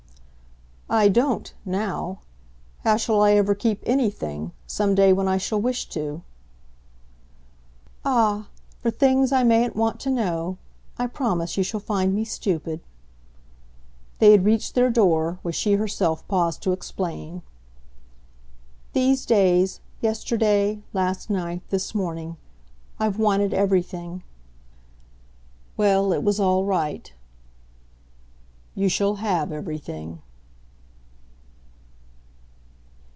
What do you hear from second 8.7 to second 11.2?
for things I mayn't want to know, I